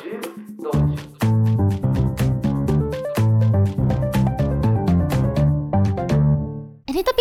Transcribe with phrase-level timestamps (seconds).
[0.00, 0.06] 中
[0.62, 0.80] 道場
[6.86, 7.20] エレトピ。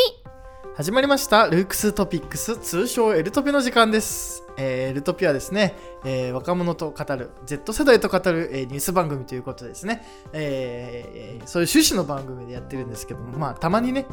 [0.78, 1.48] 始まりました。
[1.48, 14.06] ルークストピックス通称エルトピの時間です、えーエルトピはですね、えー若者と語る Z 世代と語る、えーニュース番組ということですね、えーそういう趣旨の番組でやってるんですけどもまあたまにね、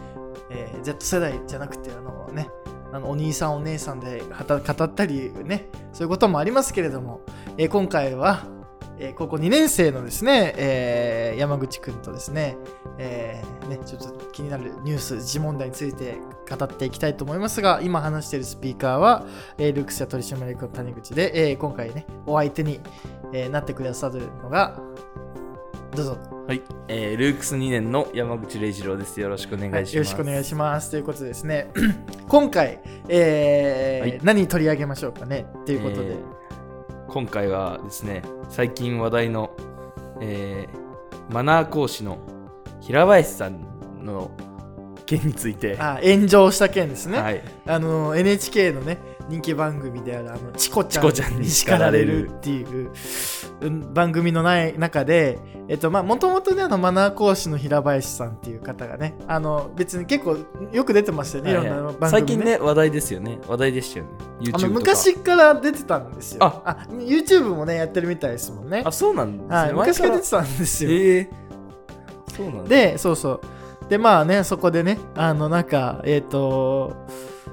[0.50, 2.48] えー Z 世代じゃなくてあのね
[2.92, 7.20] あのお兄さんお姉さんで語ったりねそういうこともありますけれども、
[7.58, 8.55] えー今回は、
[8.98, 12.56] えー高校2年生のですね、えー山口くんとですね、
[12.98, 16.16] えーね、ちょっと気になるニュース、時事問題について
[16.48, 19.26] 語っていきたいと思いますが、今話しているスピーカーは、
[19.58, 22.80] えールークスや取締役の谷口で、えー今回ね、お相手に、
[23.32, 24.80] えーなってくださるのが、
[25.94, 29.20] どうぞ、はい、えールークス2年の山口礼二郎です。
[29.20, 29.96] よろしくお願いします。
[29.96, 30.90] よろしくお願いします。
[30.90, 31.70] ということでですね、
[32.28, 36.46] 今回、えーはい何取り上げましょうかね、ということで、えー
[37.16, 38.20] 今回はですね、
[38.50, 39.50] 最近話題の、
[40.20, 40.86] えー
[41.32, 42.18] マナー講師の
[42.82, 44.30] 平林さんの
[45.06, 47.18] 件について、あ炎上した件ですね。
[47.18, 48.98] はい、あの NHK のね
[49.30, 52.68] 人気番組であるあのチコちゃチコちゃんに叱られるっていう。
[52.68, 52.90] う。
[52.90, 52.92] ん
[53.92, 60.36] 番組のない中でえっとまあもともとねあのマナー講師の平林さんっていう方がねあの別に結構
[60.72, 63.38] よく出てましたよね、いろんな番組、ね、最近ね、話題ですよね。
[63.48, 64.10] 話題でしたよね。
[64.52, 66.44] あの昔から出てたんですよ。
[66.44, 66.62] あ。
[66.64, 68.82] あ YouTube もねやってるみたいですもんね。
[68.84, 69.56] あ、そうなんですね。
[69.56, 70.36] はい、昔から出てた。
[70.36, 71.28] たんですよ、えー、
[72.36, 72.68] そうなんだ。
[72.68, 73.40] でそうそう。
[73.88, 76.96] でまあねそこでねあのなんかえっ、と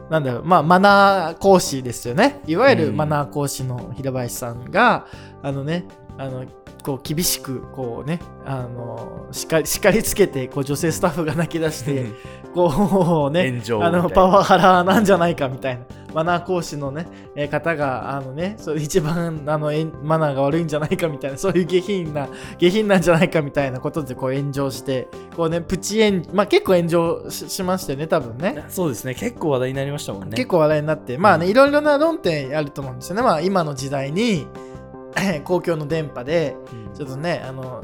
[0.09, 2.41] なんだろうまあマナー講師ですよね。
[2.45, 2.97] いわゆるうん。
[2.97, 5.07] マナー講師の平林さんが、
[5.43, 5.85] あのね
[6.17, 6.45] あの
[6.83, 12.07] こう厳しくこうねあの叱り叱りつけてこう女性スタッフが泣き出して
[12.53, 15.85] こうねあのパワハラなんじゃないかみたいな。
[16.13, 19.71] マナー講師のね、えー方があのねそれ一番あの
[20.03, 28.63] マナーが悪いんじゃないかみたいなそういう下品な下品なんじゃないかみたいなことでこう炎上してこうねプチ炎まあ結構炎上ししましたよね多分ね。
[28.69, 29.15] そうですね。
[29.15, 30.35] 結構話題になりましたもんね。
[30.35, 31.51] 結構話題になってまあねうん。
[31.51, 33.23] いろいろな論点あると思うんですよね。
[33.23, 34.47] まあ今の時代に
[35.43, 36.55] 公共の電波で
[36.89, 36.93] うん。
[36.93, 37.83] ちょっとねあの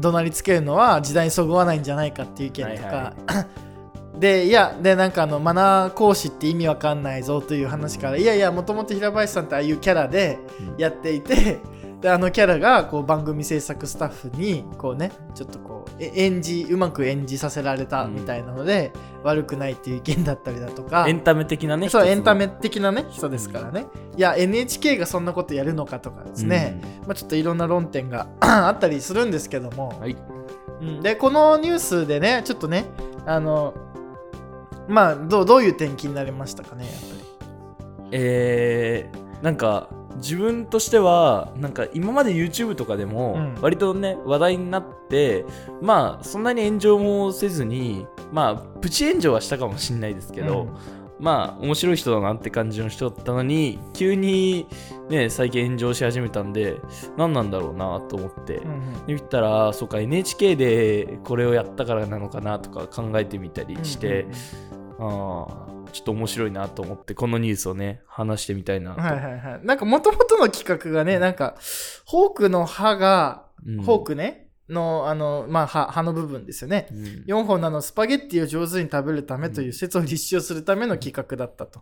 [0.00, 3.46] 怒鳴りつけるのは時代にそぐわないんじゃないかっていう意見とか、はい
[4.18, 10.80] でいやでなんかあのマナー講師って意味わかんないぞという話からいやいやもともと平林さんってああいうキャラでうん。
[10.80, 11.60] やっていて
[12.04, 18.92] であのキャラがこう番組制作スタッフにこうねちょっとこうえ演じうまく演じさせられたみたいなので、
[19.22, 21.06] 悪くないっていう意見だったりだとか。
[21.08, 21.88] エンタメ的なね。
[21.88, 23.86] そうエンタメ的なね人ですからね、
[24.18, 30.16] いや NHK がそんなことやるのかとかですね、まあ、ちょっといろんな論点が あったりするんですけども、うんはい。
[30.82, 32.84] うん、でこのニュースでねちょっとね
[33.24, 33.72] あの
[34.88, 37.24] まあどうどういう点気になりましたかねやっぱ
[38.10, 43.54] えー、なんか自分としてはなんか今まで YouTube とかでもうん。
[43.60, 45.44] 割とね、話題になって
[45.80, 50.68] まあそんなに炎上もせずにまあプチ炎上はしたかもしれないですけりど、
[51.18, 54.66] まあ面白い人だなって感じの人だったのに急に
[55.08, 56.80] ね最近炎上し始めたんで
[57.16, 59.06] 何なんだろうなと思って、うんうん。
[59.06, 64.26] で見たらそうか NHK でこれをやったからなのかなとか考えてみたりして、
[64.98, 69.60] あーちょっと面白いなと思ってこのニュースをね話してみたいなと、はいはいはい。
[69.64, 71.54] なんかもともとの企画がねなんか
[72.10, 73.82] フォークの歯が、うん。
[73.82, 74.48] フォークね？
[74.68, 76.88] のあのまあ歯歯の部分ですよね。
[76.90, 77.24] うん。
[77.26, 81.80] 4本のあのスパゲッティを上手に食べるためという説を立証するための企画だったと。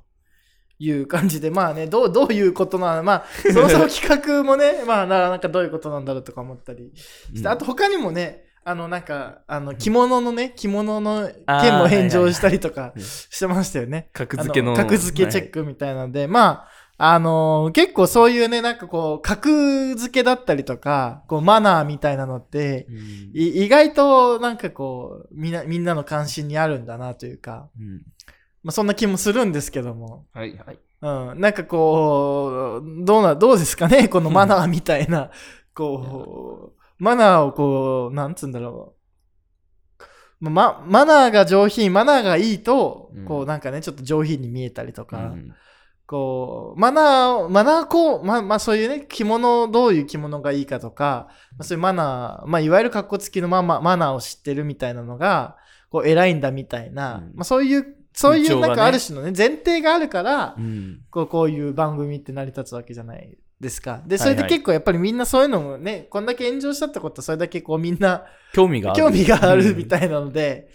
[0.78, 3.04] いう感じで、まあね、どうどういうことなの？
[3.04, 6.90] まあ、そもそも企画もね、まあな、なんかどういうことなんだろうとか思ったり
[7.32, 11.28] して、あと他にもね、あの、なんか、あの、着物のね、着物の
[11.60, 14.08] 件も返上したりとかはいはいしてましたよね。
[14.12, 16.66] 格付けのあ格付けチェックみたいなので、ま
[16.98, 22.96] あ、あのー結構そういうね、なんかこう、格付けだったりとか、こう、マナーみたいなのって、うん。
[23.34, 28.02] い意外となんかこうみんなみんなの関心にあるんだなというか、うん。
[28.62, 30.78] まあ、そんな気もするんですけども、はいはい。
[31.02, 35.32] うん、なんかこうどうなどうですかねこのマナーみたいな
[35.74, 38.94] こうマナーをこうなんつうんだろ
[40.40, 40.50] う。
[40.50, 43.24] ま、マナーが上品マナーがいいと、うん。
[43.24, 45.52] こうなんかねちょっと上品に見えたりとか、うん。
[46.06, 55.56] こう、マナーを、マナーこう、ま、まあそういうね、着物、どういう着物がいいかとか、まあ、そういうマナー、まあいわゆる格好付きのまま、マナーを知ってるみたいなのが、
[55.90, 57.32] こう偉いんだみたいな、うん。
[57.34, 61.00] まあそういう、そういうなんかある種のね、前提があるから、うん。
[61.10, 64.02] こうこういう番組って成り立つわけじゃないですか？
[64.04, 70.68] で、はいそれで結構やっぱりみんなそういうのもね、こんだけ炎上したってことはそれだけこうみんな興味がある興味があるみいたいなので、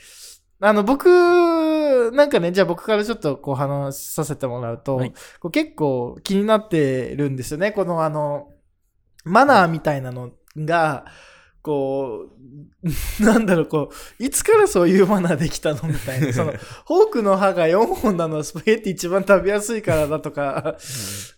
[0.59, 7.71] あの、僕、なんかね、じゃあ僕からちょっとこう話させてもらうと、はいこう結構気になってるんですよね。
[7.73, 8.47] このあの、
[9.25, 11.05] マナーみたいなのが、
[11.67, 12.29] こ
[13.19, 16.31] う、なんだろう、こう、いつからそういうマナーできたのみたいな。
[16.31, 20.77] その、フォークの歯が4本なのはスパゲッティ一番食べやすいからだとか、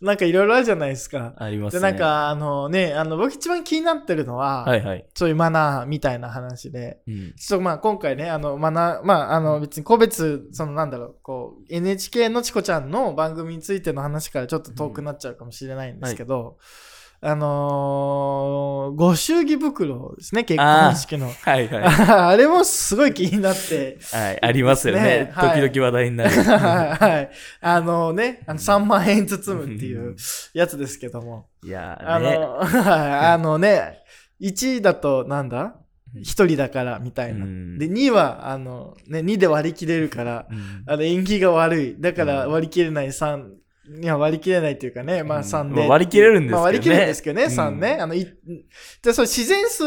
[0.01, 1.33] なんかいろいろあるじゃないですか。
[1.39, 1.81] で、ありますね。
[1.81, 5.05] なんか、あのね、あの、僕一番気になってるのは、はいはい。
[5.15, 7.33] そういうマナーみたいな話で、うん。
[7.33, 16.57] ちょっとまあ今回ね、あの、マナー、まああの別に個別、そのなんだろう、こう、NHK のチコちゃんの番組についての話からちょっと遠くなっちゃうかもしれないんですけど、
[17.21, 21.27] あのーご祝儀袋ですね、結婚式の。
[21.29, 21.83] はいはい。
[22.33, 25.01] あれもすごい気になって、はい、ありますよね。
[25.01, 26.29] ねはい時々話題になる。
[26.41, 27.29] はい。
[27.61, 30.15] あのね、あの3万円包むっていう
[30.53, 31.47] やつですけども。
[31.63, 32.35] いやあーね。
[32.39, 33.99] の、はいあのね、
[34.41, 35.75] 1位だとなんだ？
[36.15, 37.45] うん ?1 人だからみたいな。
[37.45, 41.95] うんで、2は、あの、ね、2で割り切れるから、うんあの、縁起が悪い。
[41.99, 43.45] だからうん割り切れない3、
[44.01, 45.81] いや、割り切れないっていうかね、まあうん3で。
[45.81, 47.97] まあ割り切れるんですけどねまあ割り切れるんですけどね、うん3ね。
[47.99, 48.27] あの、い、
[49.01, 49.83] で、そう、自然数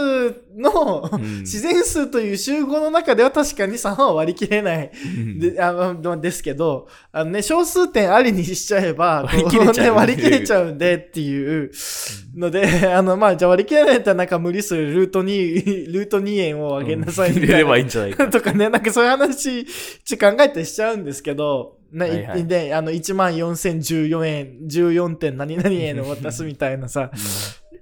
[0.57, 4.91] の、うん自然数という集合の中では確かに3は割り切れない。
[4.93, 11.71] うんで、あの、ですけど、あのね、小数点ありにしちゃえば、 割り切れちゃうこね割り切れちゃうんでっていう
[12.35, 17.47] ので、 あの、まあ、じゃあ割り切れないんだったらなんか無理するルート2、 ルート2円を上げなさいみたいな。
[17.47, 18.29] 入れればいいんじゃないか。
[18.29, 19.67] とかね、なんかそういう話、
[20.05, 27.11] ち考えたりしちゃうんですけど、ね、はいはいで、あの、1万4014円、14点何々円を渡すみたいなさ。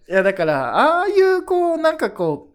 [0.09, 2.51] いや、だから、ああいう、こう、なんかこう、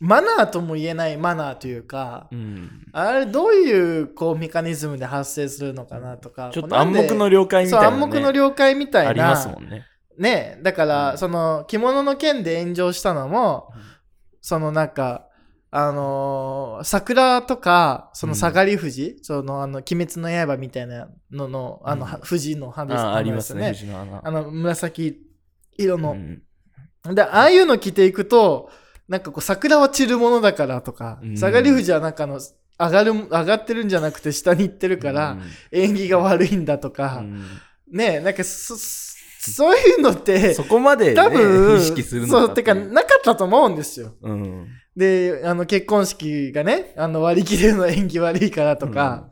[0.00, 6.50] マナーとも言えないマナーというか、うんあれどういうこうメカニズムで発生するのかなとか。
[6.52, 7.94] ちょっと暗黙の了解みたいな、ね。
[7.94, 9.10] 暗黙の了解みたいな。
[9.10, 9.84] ありますもんね。
[10.18, 10.58] ね。
[10.62, 13.96] だから、うんその、着物の件で炎上したのも、うん
[14.48, 15.25] そのなんか、
[15.70, 23.74] あのー桜とか、その下がり富士、その、あの、鬼滅の刃みたいなのの、あの、うんは富士の花ですあありますね。
[24.22, 25.20] あの、紫
[25.76, 26.12] 色の。
[26.12, 26.42] うん
[27.14, 28.68] で、ああいうの着ていくと、
[29.08, 32.40] なんかこう、桜は散るものだからとか、うん下がり富士はなんかあの、
[32.78, 35.36] 上がる、上がってるんじゃなくて下に行ってるから、
[35.70, 37.44] 縁起が悪いんだとうか、ん
[37.90, 38.74] ねなんかそ、
[39.72, 44.14] ういうのって、そこまで、ね、多分、意識するのそう、てか、なかったと思うんですよ。
[44.22, 44.66] うん。
[44.96, 49.28] で、あの、結婚式がね、あの、割り切れるの縁起悪いからとか、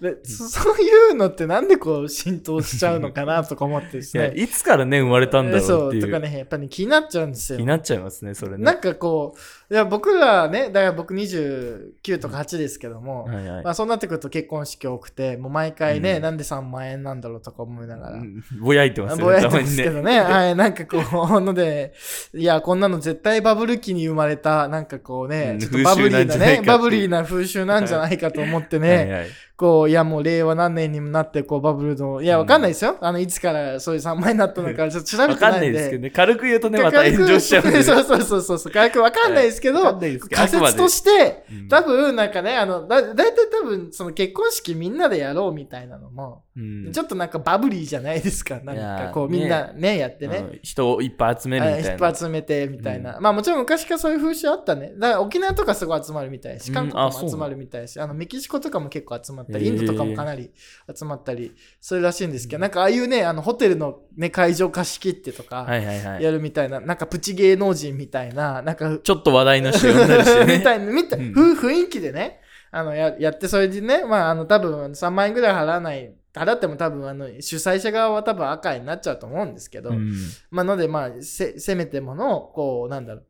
[0.00, 4.34] でそそういうのってなんでこう浸透しちゃうのかなとか思ってですいや、ね。
[4.36, 6.02] いつからね、生まれたんだろそうう、っていう。
[6.02, 7.66] とかね、やっぱり、ね、気になっちゃうんですよ気に。
[7.66, 8.64] なっちゃいますね、それね。
[8.64, 9.34] なんかこ
[9.70, 18.16] う、いや、僕らね、だから僕29とか8ですけども、はいはいまあそうなってくると結婚式多くて、もう毎回ね、うんなんで3万円なんだろうとか思いながら。
[18.16, 19.88] うんぼやいてますよぼね、やいてますけ。
[19.88, 20.20] どね。
[20.20, 20.98] はい、なんかこ
[21.38, 21.94] う、ので、
[22.34, 29.26] いや、こんなの絶対バブル期に生まれた、なんかこうね、うんちょっとバブリーなね、バブリーな風習なんじゃないかと思ってね、はいはい
[29.56, 32.98] こう、いやもう令和何年にもなって、こうバブルの、いや、わかんないですよ。
[33.00, 36.10] あの、いつからそういう3万円になったのか、ちょっと調べわかんてないいですけどね。
[36.10, 37.82] 軽く言うとね、また炎上しちゃうんでね。
[37.84, 41.68] そうそうそうそう軽くわかんないですけど、仮説として、うん。
[41.68, 46.92] 多分なんかね、あの、だ、だいたい多分、その結婚式みんなでやろうみたいなのも、うん。
[46.92, 48.60] ちょっとなんかバブリーじゃないですか。
[48.60, 50.38] なんかこう、みんなね、やってね。
[50.38, 50.60] うん。
[50.62, 52.06] 人をいっぱい集めるみたいな。
[52.06, 54.92] 引っ集めてみたいな、まあもちろん昔からそういう風習あったね。
[54.96, 56.74] だから沖縄とかすごい集まるみたいしうん。
[56.74, 60.50] 韓国も集まるみたいし、あのメキシコとかも結構集まったりインドとかもかなり
[60.94, 66.22] 集まったりするらしいんですけど、なんかああいうねあのホテルの、ね、会場貸し切ってとかはいはいはい。
[66.22, 70.56] やるみたいな、なんかプチ芸能人みたいななんかちょっと話題の人呼んだりしてね。
[70.58, 71.32] みたいな、みたい、うん。
[71.32, 72.40] ふ雰囲気でね、
[72.70, 80.12] あの、や、やって、それでね、まあ、あの、多分3万円ぐらい払わない、払っても多分、あの、主催者側は多分赤になっちゃうと思うんですけど、うん。
[80.50, 83.22] まあ、ので、まあ、せ、せめてもの、こう、なんだろ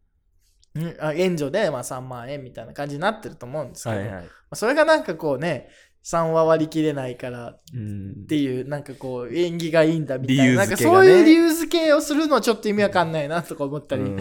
[0.75, 4.25] う、援助で、まあ、3万円みたいな感じになってると思うんですけど、はいはい。
[4.25, 5.69] まあそれがなんかこうね、
[6.05, 14.19] 3は割り切れないからっうんていう、なんかこう、縁起がいいんだみたいな、理由なんかそういう理由付けをするのはちょっと意味わかんないなとか思ったり、うん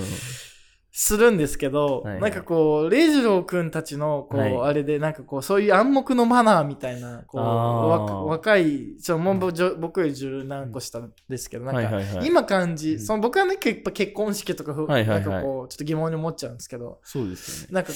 [0.98, 2.22] するんですけど、はいはい。
[2.22, 4.58] なんかこう、礼二郎くんたちの、こう、はい。
[4.62, 12.28] あれで、なんかこう、そういう暗黙のマナーみたいな、こう、若い、ちょ、もうぼじょ僕より十何個下ですけど、なんか、はいはいはい。
[12.28, 13.00] 今感じ、うん。
[13.02, 15.20] その僕はね、結構結婚式とかふ、はいはいはい。
[15.20, 17.74] なんかこう、ちょっと疑問に思っちゃうんですけど、そうですよね。
[17.74, 17.92] なんか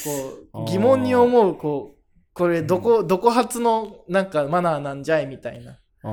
[0.51, 1.99] こう、疑問に思う、こう、
[2.33, 5.71] これ、どこ、どこ発の、なんかマナーなんじゃいみたいな。
[5.71, 6.09] ああ、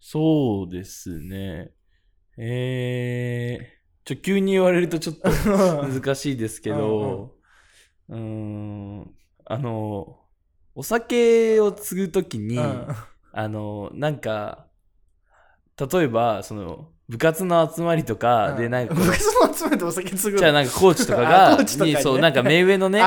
[0.00, 1.72] そうですね。
[2.38, 5.30] えー、ちょ、急に言われるとちょっと
[5.86, 7.32] 難しいですけど、
[8.08, 9.14] うーん、
[9.44, 10.18] あの、
[10.74, 12.86] お酒を継ぐときに、うん。
[13.32, 14.66] あの、なんか、
[15.78, 23.02] 例えば、その、部活の集まりとかで、なんか部活の集めてお酒継ぐじゃあなんかコーチとか あが、コーチとかにそう、なんか目上のね、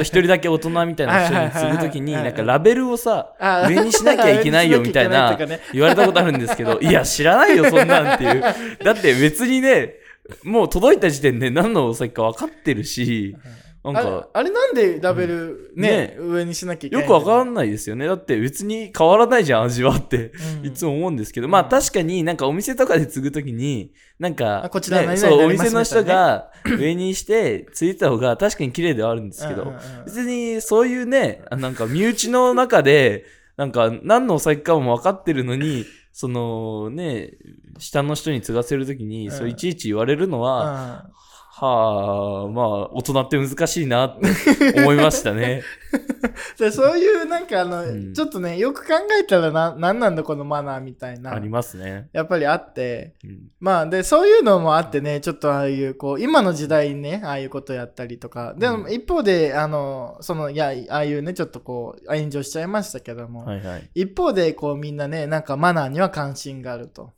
[0.00, 5.38] 一人だけ大人みたいな人に継ぐときに、なんかラベルをさ、あ 上にしなきゃいけないよみたいな
[5.72, 8.40] 言われたことあるんですけど、いや、知らないよ、そんなんっていう。
[8.82, 9.94] だって別にね、
[10.42, 13.36] もう届いた時点で何のお酒か分かってるし、
[13.84, 13.96] なん。
[13.98, 16.16] あれか、あれなんでラベルね,、ね。
[16.18, 18.06] 上にしなきゃいけないよくわかんんないですよね。
[18.06, 20.32] だって別に変わらないじゃん、味はって。
[20.62, 20.66] うん。
[20.66, 21.68] いつも思うんですけど、まあうん。
[21.68, 29.74] 確かになんかお店とかで継ぐときに、なんか、あこちらねそう、お店の人が上にして継いでた方が確かに綺麗ではあるんですけど
[30.06, 33.26] 別にそういうね、あなんか身内の中で、
[33.56, 37.32] なんか何のお酒かも分かってるのに、そのね、
[37.78, 39.36] 下の人に継がせるときに、うん。
[39.36, 41.23] そういちいち言われるのは、うん
[41.64, 45.62] はあ、まあ大人って難しいなって思いましたね。
[46.58, 48.14] でそういうなんかあの、うん。
[48.14, 51.32] ちょっとねよく考えたらななんなんだこのマナーみたいな。
[51.32, 52.08] ありますね。
[52.12, 53.14] やっぱりあって。
[53.24, 53.50] うん。
[53.60, 58.54] まあでそういうのもあってねちょっとああいうこう今の時代にねああいうことやったりとか。
[58.56, 58.92] でもうん。
[58.92, 63.90] 一方であのそのいやああいうねちょっとこう炎上しちゃいましたけども、はいはい。
[63.94, 67.12] 一方でこうみんなねなんかマナーには関心があると。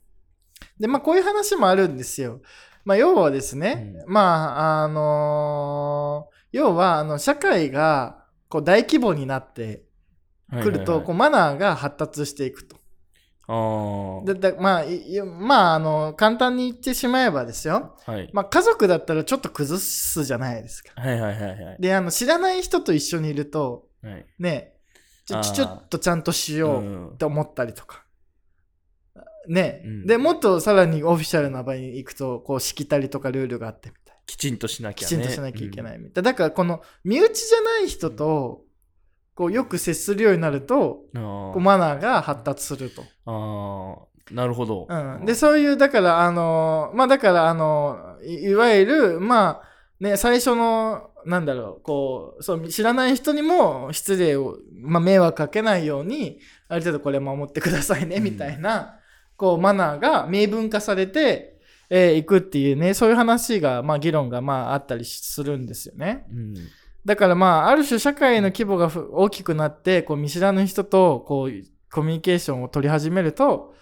[0.79, 2.41] でまあこういう話もあるんですよ
[2.87, 9.83] まあ要はですね、まああのー要はあの社会がこう大規模になって
[10.49, 12.77] くると、はいはいこうマナーが発達していくと
[13.47, 14.85] はい、ででまあ
[15.25, 18.11] まああの簡単に言ってしまえばですよああ。
[18.13, 18.29] はい。
[18.33, 21.77] まあ家族だったらちょっと崩すじゃないですかはいはいはいはい。
[21.79, 24.73] であの知らない人と一緒にいるとはい、ね
[25.25, 28.05] ちょちょっとちゃんとしよううんって思ったりとか。
[29.47, 34.93] ね、うんで、もっとさらにオフィシャルな場に行くと、こう、しきたりとかルールがあってみたいきちんとしなな。
[34.93, 35.07] きゃね。
[35.07, 36.31] きちんとしなきゃいけないみたいな。
[36.31, 38.65] だから、この、身内じゃない人と、
[39.35, 41.21] こう、よく接するようになると、うん。
[41.21, 43.03] こうあマナーが発達すると。
[43.25, 44.87] あー、なるほど。
[44.89, 45.25] うん。
[45.25, 49.67] で、そういう、だから、あの、まあ、だから、あの、いいわゆる、まあ、
[49.99, 58.99] ね、最初の、なんだろう、こう、そう、知らない人にも失礼を、まあ、迷惑かけないように、ある程度これ守ってくださいね、うんみたいな、
[59.37, 61.57] こう、マナーが明文化されて、
[61.89, 66.25] えーいくっていうね、そういう話が、まあ、議論が、まあ、あったりするんですよね。
[66.29, 66.53] うん。
[67.07, 73.73] だからまあ、ある種社会の規模がふ大きくなって、こう見知らぬ人とこうコミュニケーションを取り始めると、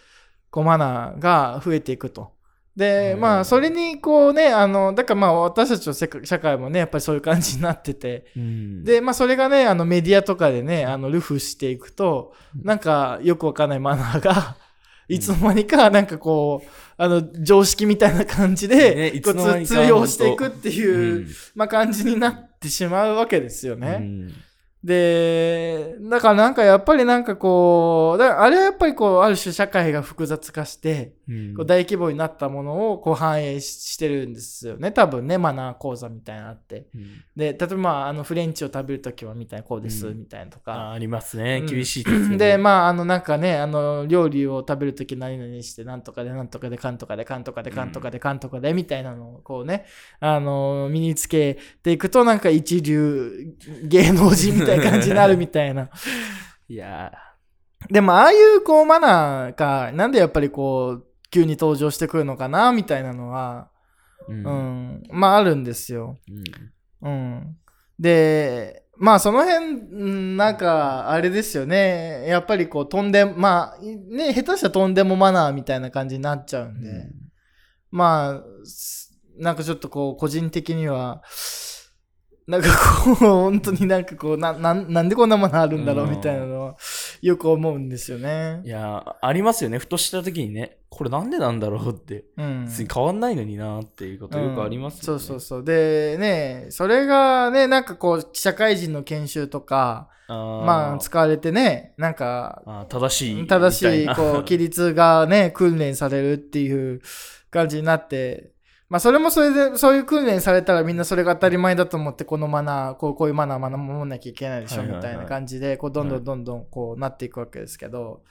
[0.51, 2.35] こうマナーが増えていくと。
[2.75, 5.93] で、うんまあ、それにこうね、あの、だからまあ、私たちの
[6.23, 14.57] 社会もね、やっぱりそういう感じになってて、うん、で、まあ、それがね、あのメディアとかでね、あの、ルフしていくと、なんかよくわかんないマナーが、
[15.07, 23.97] いつの間にか、なんかこう、あの、常識みたいな感じねで、いこうつの間にかつ通用していくっていう、うんまあ、感じになってしまうわけですよね。
[23.99, 24.33] うん
[24.85, 31.11] で、だからなんかやっぱりなんかこう、だからあれはやっぱりこう、ある種社会が複雑化して、うん
[31.55, 34.91] こう大規模になったものをこう反映ししてるんですよね。
[34.91, 36.87] 多分ね、マナー講座みたいなのあって。
[36.93, 40.91] うんで、例えばまあ、あのフレンチを食べるときはみたいな、こうです、うんみたいなとあか。
[40.91, 41.59] ありますね。
[41.61, 42.37] うん厳しいですよね。
[42.37, 49.85] で、まあ、あの、なんかね、あの、料理を食べるとき何々して、なんとかで、なんとかで、かんとかで、かんとかで、かんとかで、かんとかで、みたいなのを、こうね、
[50.19, 55.89] あの、身につけていくと、なんか一流芸能人みたいな感じになるみたいな。
[56.67, 57.11] いや
[57.91, 66.17] でも、ああいう、こう、マナーが、なんでやっぱりこう、急に登場してくるのかな、みたいなのは、ー、うんうん、まあ、あるんですよ。
[67.01, 67.57] うんうん。
[67.99, 72.25] で、まあその辺、うんなんか、あれですよね。
[72.27, 77.09] やっぱりこう、とんでも、まあ、ね、下手したらとんでもマナーみたいな感じになっちゃうんで、
[77.91, 81.21] まあ、すなんかちょっとこう、個人的には、
[82.47, 82.67] なんか
[83.03, 86.75] こう、本当になんかこう、な、 なんなんでこんなものあるんだろううんみたいなのは、
[87.21, 88.69] よく思うんですよねい。
[88.69, 89.79] やーありますよね。
[89.79, 92.65] ふとした時にね、これなんでなんだろうって、うん。
[92.65, 95.13] 別に変わんないのになっていうことよくありますよね。
[95.13, 95.63] うんそうそうそう。
[95.63, 103.47] で、ね、それがね、なんかこう、社会人の研修とか、あーまあ、使われてね、なんか、正しい。
[103.47, 107.01] 正しい、こう、規律がね、訓練されるっていう
[107.49, 108.54] 感じになって、
[108.87, 118.21] まあ、それもそれで、そういう訓練されたらみんなそれが当たり前だと思って、このマナー、こうこういうマナー、マナー守んなきゃいけないでしょ、みたいな感じで、こう、どんどんどんどん、こう、なっていくわけですけど、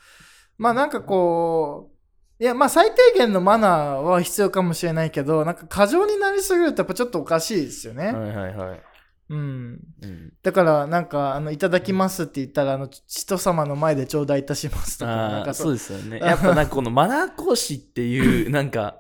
[0.56, 8.12] まあ、なんかこう、いや、まあ、最低限のマナーは必要かもしれないけど、なんか過剰になりすぎるとやっぱちょっとおかしいですよね。
[8.12, 8.82] はいはいはい。
[9.30, 9.80] うん。
[10.02, 16.18] うん、だから、なんか、あの、いただきますって言ったら、あの、人様の前で頂戴いたしますとか、なんかそうですよね。
[16.18, 18.98] やっぱなんかこのマナー講師っていう、なんか、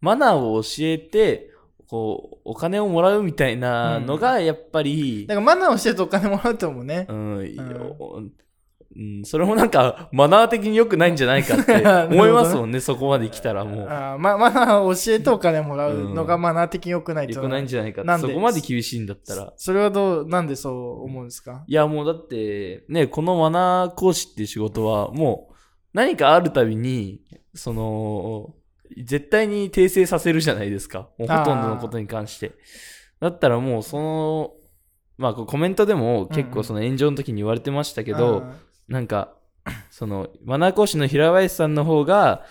[0.00, 1.50] マナーを教えて、
[1.88, 7.06] こう、お金をもらうみたいなのが、やっぱり、だからマナーをしてるとお金もらうと思うね。
[7.08, 8.22] うん、んお
[8.96, 11.74] うん、それもなんかマナー的に良くないんじゃないかって
[12.12, 13.86] 思いますもんね、そこまで来たらもう。
[13.88, 18.08] あーまマナーを教えてお金もらうのがマナー的に良くない良くないんじゃないかって。
[18.08, 18.26] なんで？
[18.26, 19.52] そこまで厳しいんだったら。
[19.56, 21.62] それはどう、なんでそう思うんですか？
[21.68, 25.54] いや、もうだって、ね、このマナー講師っていう仕事は、もう
[25.92, 27.20] 何かあるたびに、
[27.54, 28.54] その、
[28.96, 31.08] 絶対に訂正させるじゃないですか。
[31.18, 32.52] もうほとんどのことに関して。
[33.20, 34.52] だったらもうその、
[35.18, 38.44] まあコメントでも結構その炎上の時に言われてましたけど、
[38.88, 39.34] なんか、
[39.90, 42.44] その、マナー講師の平林さんの方が、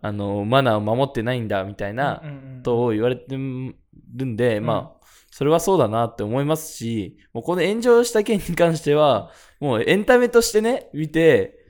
[0.00, 2.56] あの、マナーを守ってないんだみたいなうんうんうん。
[2.58, 4.66] ことを言われてるんで、うん。
[4.66, 9.30] まあ、それはそうだなって思いますし、もうこの炎上した件に関しては、
[9.60, 11.61] もうエンタメとしてね、見て、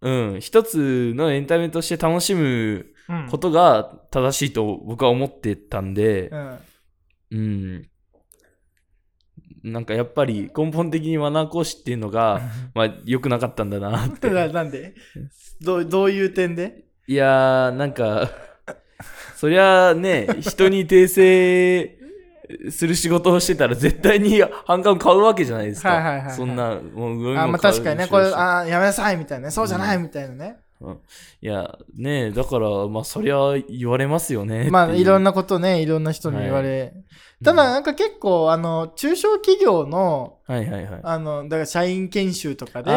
[0.00, 6.58] うん、一つのエンタメとして楽しむうんことが正しいと僕は思ってたんでう、ん
[7.30, 7.88] うん。
[9.64, 12.42] なんかやっぱり根本的にマナー講師っていうのが、
[12.74, 14.28] まあ良くなかったんだなって。
[14.30, 14.94] ななんで？
[15.60, 16.84] どうどういう点で？
[17.06, 18.30] いやー、なんか、
[19.36, 21.97] そりゃあね、人に訂正
[22.70, 25.90] する仕事をしてたら絶対に反感を買うわけじゃないですか。
[25.90, 30.58] はいはいはいはいそんな、もう、あまあ確かにね、これ、ああやめなさいみたいなね、そうじゃないみたいなね。
[31.40, 34.68] いや、ねだから、まあ、そりゃ言われますよね。
[34.70, 35.28] まあいろんな。
[35.28, 36.94] なことね、いろんな人に言われ。
[37.44, 41.00] ただなんか結構、あの、中小企業の、はいはいはい。
[41.02, 42.90] あの、だから社員研修とかで、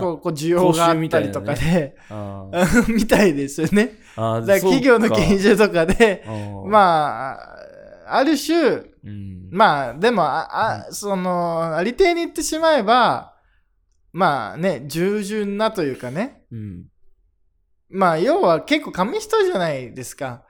[0.00, 3.98] こう、こう需要があったりとかで、あー みたいですよね。
[4.16, 6.24] あー、だから企業の研修、修とかで、
[6.66, 7.56] まあ、
[8.08, 13.34] ある種、うん、まあ、でも、あ、あその、ありていに言ってしまえば、
[14.12, 16.84] まあね、従順なというかね、うん。
[17.88, 20.42] まあ、要は結構紙一重じゃないですか。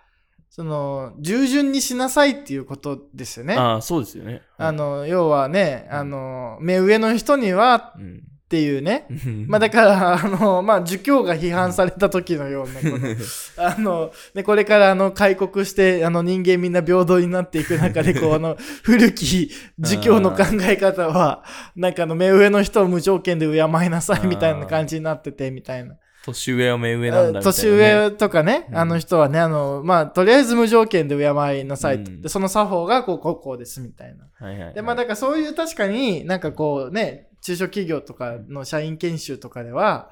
[0.49, 3.57] その、従順にしなさいっていうことですよね。
[3.57, 4.41] あああ、そうですよね。
[4.73, 8.16] の、要はね、あの、目上の人にはうん。
[8.47, 9.07] っていうね。
[9.11, 13.07] うんまあだから、あの、まあ、儒教が批判された時のようなこと。
[13.61, 19.51] あの、ね、これからあの、開国して、あの、人間みんな平等になっていく中で、こう、あの、古き
[19.81, 21.43] 儒教の考え方は、
[21.75, 25.97] なんかあの、目上の人を無条件で敬いなさいみたいな感じになってて、みたいな。
[26.27, 27.45] 年上は目上なんだね。
[27.45, 32.13] 年上とかね、うんあの人はね、あの、まあ、とりあえず無条件で敬いなさいと。
[32.13, 34.27] うんで、その作法が、こう、こう、こうです、みたいな。
[34.39, 40.11] はいはいはい、で、まあ、だからそういう確かになんかこうね、中小企業とかの社員研修とかでは、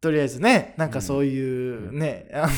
[0.00, 2.48] とりあえずね、なんかそういうね、あ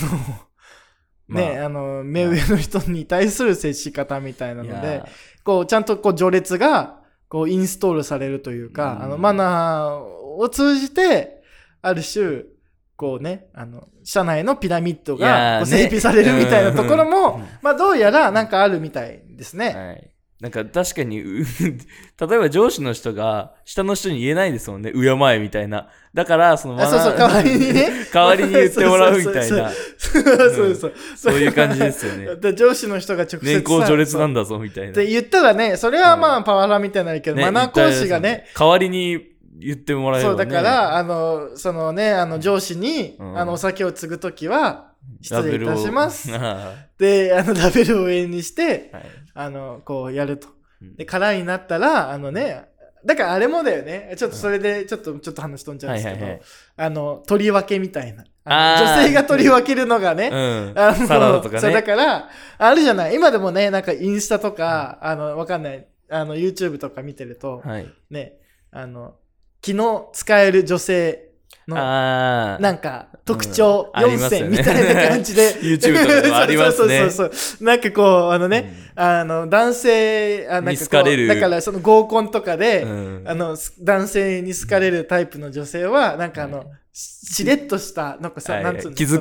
[1.29, 5.03] の、ね、まああの、目上の人に対する接し方みたいないのやで、
[5.45, 9.03] こう、ちゃんとこう、序列が、こう、インストールされるというか、うん。
[9.03, 11.43] あの、マナーを通じて、
[11.83, 12.45] ある種、
[12.97, 17.11] こうね、あの、社内のピラミッドが整備されるみたいなところうん。
[17.11, 19.75] も、まあ、どうやらなんかあるみたいですね。
[19.75, 20.11] はい。
[20.41, 21.45] なんか確かに、う
[22.21, 24.93] 例えば上司の人が下の人に言えないですもんね。
[24.93, 25.01] 敬
[25.35, 25.89] えみたいな。
[26.15, 27.91] だから、そのあそうそう、代わりにね。
[28.15, 29.71] 代わりに言ってもらうみたいな。
[29.99, 30.93] そうそうそう。
[31.17, 32.37] そういう感じですよね。
[32.37, 33.45] で上司の人が直接さ。
[33.45, 34.39] 年功序列なんだ。
[34.39, 34.91] だぞみたいな。
[34.91, 46.31] って言ったらね、それはまあパワハラみたいになるけど、ねマナー講師がね、、代わりに言ってもらえるそうだから、あの、そのね、あの上司に、うんあの、お酒を継ぐときは、失礼いたします。
[46.31, 48.97] はで、あの、ラベルを上にして、い。
[49.35, 50.49] あの、こうやると。
[50.49, 52.69] うんで、空になったら、あのね、
[53.05, 54.15] だからあれもだよね。
[54.17, 56.43] ちょっとそれで、ちょっと、ちょっと話飛んじゃうんですけど、はいはいはい
[56.77, 58.25] あの、取り分けみたいな。
[58.45, 60.73] 女性が取り分けるのがね、うん。
[60.77, 61.83] あのサラダとかそうだね。
[61.83, 63.15] から、あるじゃない。
[63.15, 65.87] 今でもね、なんかインスタとか、あの、わかんない。
[66.11, 67.89] あの、YouTube とか見てると、はい。
[68.11, 68.35] ね、
[68.71, 69.17] あの、
[69.65, 71.28] 昨日使える女性
[71.69, 72.59] の。
[72.61, 74.01] なんか、特徴うん。
[74.01, 74.57] あり4ますよね。
[74.57, 75.55] 選みたいな感じで。
[75.57, 77.01] YouTube とかでもありますね。
[77.01, 77.65] そうそうそう。
[77.65, 83.23] なんかこう、あのね、あの、男性、あなんかだからその合コンとかで、うん。
[83.27, 88.65] あの、す男性に好かれるタイプの女性は、なんかあの、ししれっとした、なんかさ、はい。
[88.65, 89.19] なんつうの気遣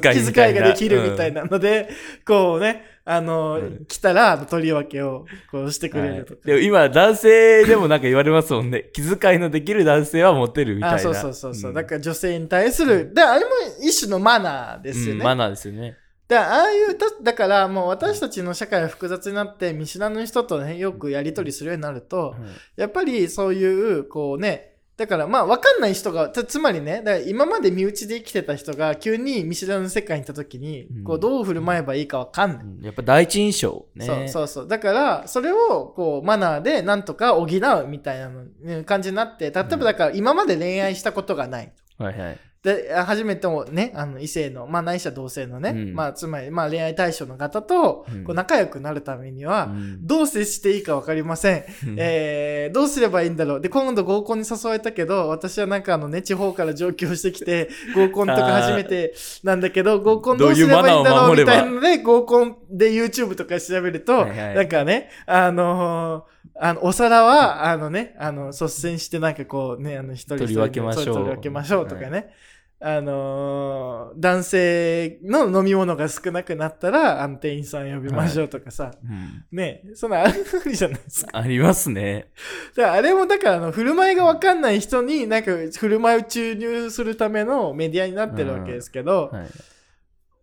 [0.51, 1.89] いができるみたいなので、
[2.25, 6.41] こうね、あの、うん来たら、取り分けを、こうしてくれるとか。
[6.43, 8.89] でも今、男性でもなんか言われますもんね。
[8.91, 10.95] 気遣いのできる男性はモテるみたいな。
[10.97, 15.19] あそうそうそうそう、んだから女性に対する、で、あれも一種のマナーですよね。
[15.19, 15.97] うんマナーですよね。
[16.27, 22.35] だからああいうただからもう私たちの社会が複雑になって見知らぬ人とねよくやり取りするようになると、
[22.75, 32.65] やっぱりそういうこうねだからまあ分かんない人がつつまりねだから今まで身内で生きてた人が急に見知らぬ世界に行った時に、うんこうどう振る舞えばいいか分かんない。
[32.65, 34.05] うんやっぱ第一印象ね。
[34.05, 42.39] そうそうそうだからそれをこうマナーでなんとか補うみたいな感じになって例えばだから今まで恋愛したことがないはいはい。
[42.67, 45.93] で初めてもねあの異性のまあないしは同性のね、うん。
[45.93, 48.23] まあつまりまあ恋愛対象の方とうん。
[48.25, 50.05] こう仲良くなるためには、うん。
[50.05, 51.65] どう接していいか分かりません、
[51.97, 53.61] えーどうすればいいんだろう。
[53.61, 64.55] で今度合コンに誘われたけど私はなんかあのね地方から上京してきて 合コンとか初めてなんだけど合コンどうすればいいんだろうみたいなので合コンで YouTube とか調べると、はいはい。
[64.55, 71.03] なんかねあのーあのお皿はあのねあの率先してなんかこうねあの一人一人取り分けましょう。
[71.05, 72.33] そう取り分けましょうとかね、
[72.79, 81.31] あのー男性の飲み物が少なくなったらあの店員さん呼びましょうとかさ、うんねそんなあるじゃないですか。
[81.37, 82.29] ありますね。
[82.75, 89.47] だからあれもだからあの振る舞いが分かんない人になんか振る舞いを注入するためのメディアになってるわけですけど、はい。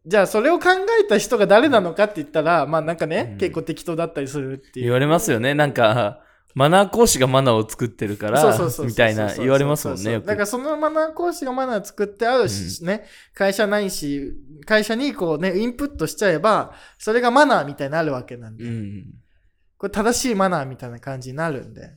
[0.06, 0.68] じゃあそれを考
[1.00, 4.84] えた人が誰なのかって言ったら、まあなんかね、うん結構適当だったりするっていう。
[4.84, 5.54] 言われますよね。
[5.54, 6.20] なんか、
[6.54, 10.20] マナー講師がマナーを作ってるから、みたいな言われますもんね。
[10.20, 14.32] だからそのマナー講師がマナー作ってあるし、ね、会社ないし、
[14.64, 19.04] 会社にこうね、インプットしちゃえば、それがマナーみたいになるわけなんで、うん。
[19.76, 21.96] これ正しいマナーみたいな感じになるんで。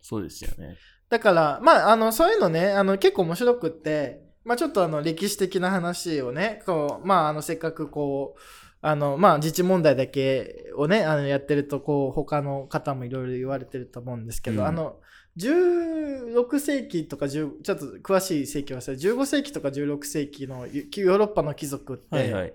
[0.00, 0.76] そうですよね。
[1.10, 8.40] だから、まあ、あの、そういうのね、あの、結構面白くって、まあ、ちょっとあの、歴史的な話をね、こう、まあ、あの、せっかくこう、
[8.84, 14.66] あの、まあ、自治問題だけをね、あの、やってると、こう、他の方もいろいろ言われてると思うんですけど、うん。
[14.66, 14.96] あの、
[15.38, 22.52] 16世紀とか10、ちょっと詳しい世紀は忘れ15世紀とか16世紀のヨーロッパの貴族って、はいはい。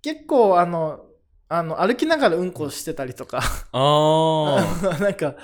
[0.00, 1.04] 結構、あの、
[1.50, 5.36] あの、歩きながらうんこしてたりとか、あ なんか、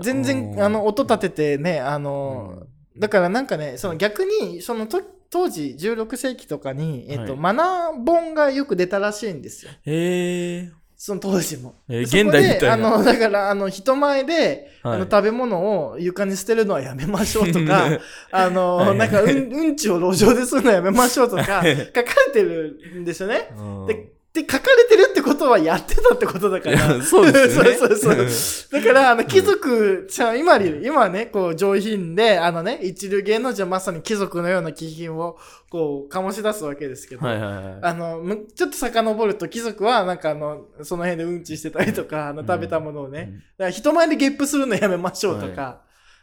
[0.00, 0.62] 全然、うん。
[0.62, 9.72] あの、音立ててね、あの、だからなんかね、その逆に、そのと当時16世紀とかに、えっと、はいマナー本がよく出たらしいんですよ。
[9.84, 10.72] へえ。
[10.96, 11.74] その当時も。
[11.88, 17.86] えーそこで現代みたいなあの、だから、あの、人前で、はいあの、食べ物を床に捨てるのはやめましょうとか、
[18.32, 21.94] あの、はいなんか、うん、うんちを路上でするのはやめましょうとか、書かはいれ
[22.32, 23.50] てるんですよね。
[23.58, 26.94] うんで、で、書かれてるってことはやってたってことだかいら。
[26.96, 27.72] やそうですよね。
[27.80, 28.80] そうそうそう。
[28.80, 35.38] だから、あの、貴族、じゃあ今に、今はね、こう、上品で、あのね、一流芸能人はまさに貴族のような気品を、
[35.70, 37.78] こう、醸し出すわけですけど、はいはいはい。
[37.80, 45.80] あの、むちょっと遡ると貴族は、なんかあの、その辺でうんちしてたりとか、あの、うん食べたものをね、だから人前でゲップするのやめましょうとか、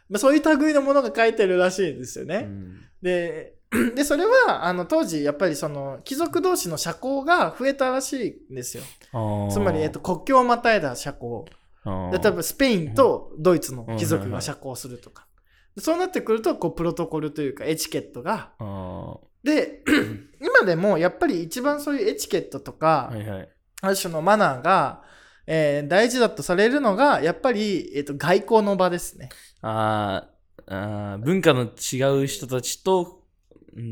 [0.08, 2.46] まあ、そういう類のものが書いてるらしいんですよね。
[2.48, 3.53] うんで、
[3.94, 8.82] で、それは、あの、当時、やっぱりその、貴族同士の社交が増えたらしいんですよ。
[9.50, 11.44] つまり、えっと、国境をまたいだ社交。
[11.84, 15.26] あーで、多分スペインとドイツの貴族が社交するとか。
[15.76, 18.52] でそうなってくると、こう、プロトコルというか、エチケットが。
[18.58, 19.82] あで、
[20.40, 23.48] 今でもやっぱり一番そういうエチケットとか、ーはいはい。
[23.82, 25.02] ある種のマナーが、
[25.46, 29.28] えー大事だとされるのが、やっぱり、えっと、外交の場ですね。
[29.62, 30.34] あー
[30.66, 33.23] あー、文化の違う人たちと、うん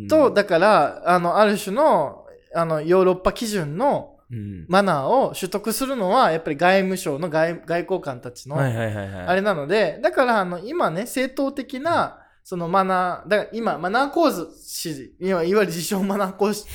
[0.08, 8.58] と、だから、あの、ある種の、あの、ヨーロッパ基準のうんマナーを取得するのは、やっぱり外務省の外外交官たちの。
[8.58, 16.66] あれなので、だから、あの、今ね、正当的な、そのマナー、だから今、マナー講師、いわゆる自称マナー講師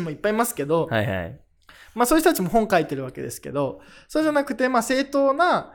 [0.00, 1.40] もいっぱいいますけど、はいはい。
[1.94, 5.72] まあそういう人たちも本書いてるわけですけど、そうじゃなくて、まあ正当な、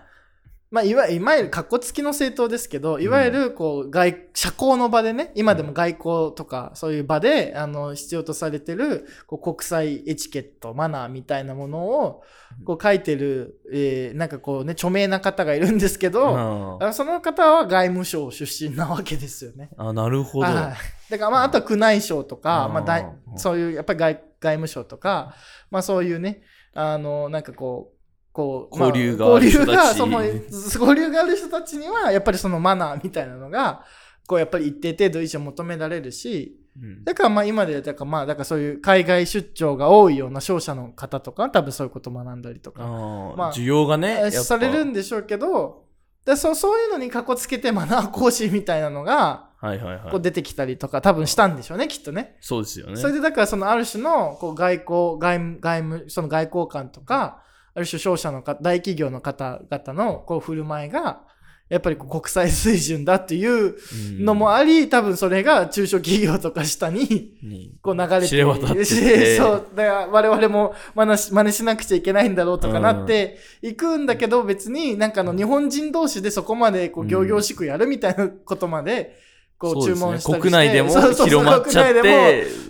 [0.71, 12.23] まあいわいわゆる格好付きの正当ですけど、いわゆるこう外、社交の場でね、今でも外交とかそういう場で、あの、必要とされてる、こう国際エチケット、マナーみたいなものを、
[12.63, 19.71] こう書いてる、えーなんかこうね、著名な方がいるんですけど、その方は外務省出身なわけですよね。
[19.75, 20.45] あ、なるほど。
[20.45, 20.73] は
[21.09, 21.11] い。
[21.11, 22.73] だからまあ、あとは宮内省とか、うん。
[22.75, 25.35] まあ大う、んそういう、やっぱり外外務省とか、
[25.69, 28.00] まあそういうね、あの、なんかこう、
[28.31, 33.85] こう、まあ交流がある人たち交流が、その、 交流がある人たちには、やっぱりそのマナーみたいなのが、
[34.27, 45.83] こう、やっぱり一定程度以上求められるし、うんだからまあ今で、だからまあ、だからそういう海外出張が多いような商社の方とかは多分そういうことを学んだりとか、あーまあ需要がね、されるんでしょうけど、
[46.25, 50.11] でそうそういうのにかこつけてマナー講師みたいなのが、はいはいはい。
[50.11, 52.37] こう出てきたりとか、多分したんでしょうね、きっとね。
[52.41, 52.95] そうですよね。
[52.95, 61.23] それでだからそのある種のこう外交、外務、外務、その外交官とか、ある種商社のか大企業の方々のこう振る舞いが、
[61.71, 69.37] やっぱり国際水準だっていううんのもあり、多分それが中小企業とか下ににこう流れて知れ渡ってて。
[69.39, 69.67] そう。
[69.73, 79.30] だから我々も真似し真似しなくちゃいけないんだろうとかなっていくんだけど、別になんかあの日本人同士でそこまでこう行々しくやるみたいなことまで、こう注
[79.69, 80.41] そうですね文したりして。
[80.41, 82.01] 国内でも広まっちゃって、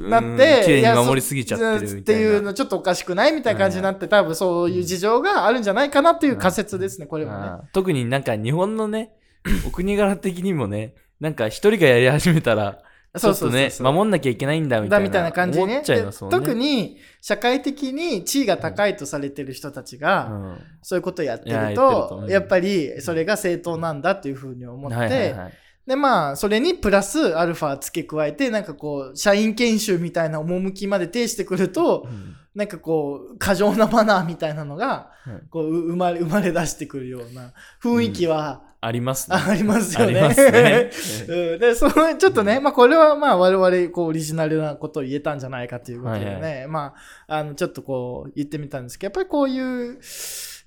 [0.02, 2.00] もなって、うん綺麗に守りすぎちゃってるみたいな。
[2.00, 7.70] っていうのちょっとおかしくないみたいな感じになって、多分そういう事情があるんじゃないかなっていう仮説ですね、これはね。
[7.74, 9.12] 特になんか日本のね、
[9.68, 12.80] お国柄的にもね、なんか一人がやり始めたら、
[13.20, 15.04] ちょっとね、守んなきゃいけないんだみたいな。
[15.04, 15.84] だみたいな感じでねね。
[15.86, 25.54] で特に社会的に地位が高いとされてる人たちが、うん、そういうことをやってるとうんとやっぱりそれが正当なんだっていうふうに思って、はいはいはい。
[25.86, 32.36] でまあそれにプラスアルファ付け加えてなんかこう社員研修みたいな趣まで呈してくるとうん。
[32.54, 35.48] なんかこう過剰なマナーみたいなのがはい。
[35.50, 39.38] こうう生まれ生まれ出してくるような雰囲気は、ありますね。
[39.38, 40.20] ありますよね。
[40.20, 40.90] ありますね。
[41.54, 46.68] うん、で、その、ちょっとね、まあ、これはまあ、我々、こう、オリジナルなことを言えたんじゃないかということでね、はい。
[46.68, 46.96] ま
[47.28, 50.00] あ、あの、ちょっとこう、言ってみたんですけど、やっぱりこういう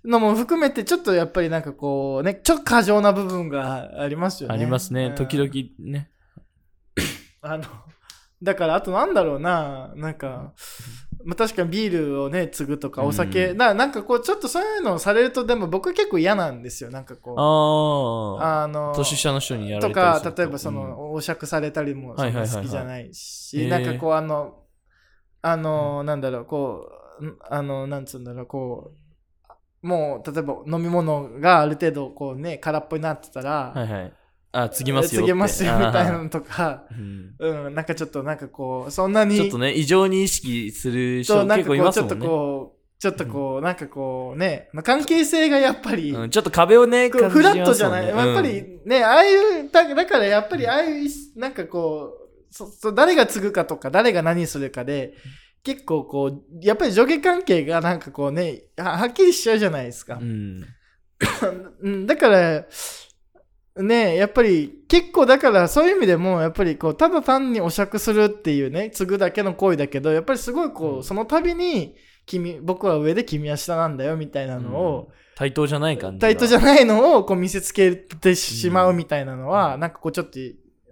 [0.04, 4.54] のも含めて、ちょっとやっぱりなんかこう、ね、ちょっと過剰な部分がありますよね。
[4.54, 5.06] ありますね。
[5.06, 5.14] うん。
[5.14, 6.10] 時々ね。
[7.40, 7.64] あの、
[8.42, 10.52] だから、あとなんだろうな、なんか、
[11.24, 18.42] まあ、確かにビールをね、継ぐとか、お酒、うんななんかこう、ちょっとそういうのをされると、でも僕結構嫌なんですよ、なんかこう。
[18.42, 24.64] あの年下の人にやらとれたりする、か例えばその、お酌されたりも好きじゃないし、なんかこうあの、
[25.40, 26.90] あの、なんだろう、こ
[27.20, 29.03] う、んあの、なんつうんだろう、こう、
[29.84, 34.12] もう、例えば飲み物がある程度、こうね、空っぽになってたら、はいはい。
[34.52, 35.26] あ、継ぎますよって。
[35.26, 42.26] 継げますよみたいなあのとか、ーうんうん、なんかちょっとなんかこう、そんなに、ちょっとね、異常に意識する人結構いますもんね。
[42.26, 55.12] こう、ちょっとこう、なんかこうね、関係性がやっぱり、うん、ちょっと壁をね、こうフラットじゃない、やっぱりね、ああいう、だだからやっぱりああいう、なんかこう、そそ誰が継ぐかとか、誰が何するかで、
[55.64, 60.24] 結構こう、やっぱり上下関係がなんかこうね、ははっきりしちゃうじゃないですかう。
[60.24, 60.64] ん。
[61.80, 62.66] うん、だから、
[63.82, 71.96] ね、やっぱり結構だからそういう意味でもやっぱりこうただ単にお酌するっていうね継ぐだけの行為だけどやっぱりすごいこう、うんその度に
[72.26, 76.20] 君僕は上で君は下なんだよみたいなのを、対等じゃない感じが。
[76.20, 80.38] 対等じゃないのをこう見せつけてしまうみたいなのは、うんなんかこうちょっと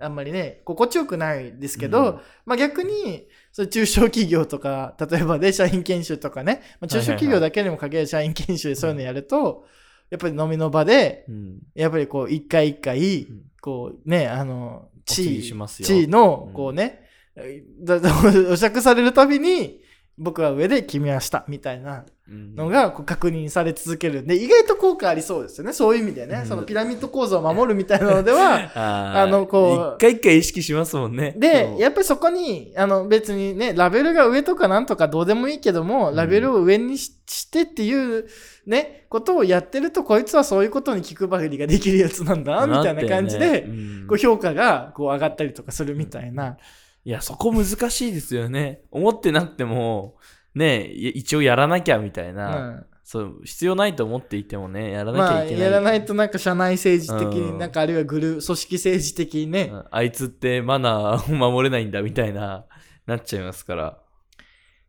[0.00, 9.66] あんまりね心地よくないですけど、うんまあ逆にそういう中小企業とか例えばで社員研修とかね、まあ、中小企業だけにも限る社員研修でそういうのやると、
[10.10, 11.58] やっぱり飲みの場でうん。
[11.74, 13.42] やっぱりこう一回一回ん。
[13.60, 16.52] こうねあの地位地位のうん。
[16.54, 17.02] こうね、
[18.50, 19.80] お釈されるたびに
[20.18, 24.22] 僕は上で君は下みたいなうんのがこう確認され続ける。
[24.22, 25.72] んで意外と効果ありそうですよね。
[25.72, 26.46] そういう意味でね、うん。
[26.46, 29.22] そのピラミッド構造を守るみたいなのでは あー。
[29.22, 31.34] あのこう一回一回意識しますもんね。
[31.36, 36.14] でやっっぱりそこにあの別にねラベルが上とかなんとかどうでもいいけどもん。
[36.14, 38.26] ラベルを上にししてっていう
[38.66, 43.66] ねことをやってるとこいつはそういうことに気配りができるやつなんだなみたいな感じで、
[44.08, 46.56] こう評価がこう上がったりとかするみたいな。
[47.04, 48.82] いや、そこ難しいですよね。
[48.92, 50.14] 思ってなくても、
[50.54, 55.62] ね、い一応やらなきゃみたいな、うんそう、必要ないと思っていてもね、やらなきまあ、ゃいけない。
[55.62, 62.64] やらないとなんか社内政治的に、うんなんかあるいはグルー、組織政治的にね、うんあいつってマナーを守れないんだみたいな、
[63.06, 63.98] なっちゃいますから。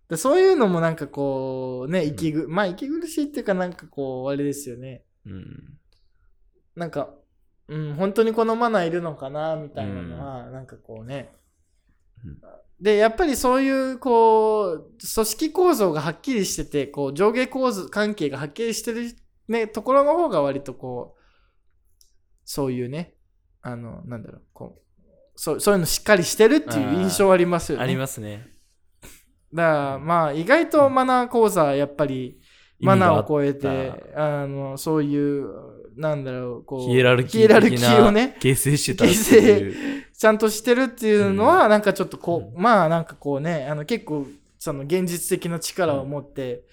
[0.09, 5.03] でそういうのもなんかこう、ね、息ぐ、まあ息苦しいっていうかなんかこう、あれですよね。
[5.25, 5.77] うん。
[6.75, 7.09] なんか、
[7.67, 11.33] うん、本当にこのマナーいるのかな、みたいなのは、なんかこうね。
[12.25, 12.37] うん
[12.83, 19.15] で、やっぱりそういう、こう、組織構造がはっきりしてて、こう、上下構図関係がはっきりしてる、
[19.47, 21.21] ね、ところの方が割とこう、
[22.43, 23.15] そういうね、
[23.61, 27.83] あの、なんだろう、こう、そうそういうのしっかりしてるっていう印象はありますよね。
[27.85, 28.49] ありますね。
[29.53, 32.41] だから、まあ、意外とマナー講座、やっぱり、
[32.81, 35.47] マナーを超えて、あの、そういう、
[35.95, 40.03] なんだろう、こう、ヒエラルキーをね、形成してたっていう。
[40.23, 44.25] ちゃんとしてるっていうのは、なんかちょっとこう、まあなんかこうね、あの結構、
[44.57, 46.63] その現実的な力を持って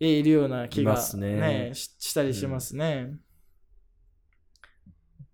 [0.00, 3.10] いるような気がねね、ししたりしますね。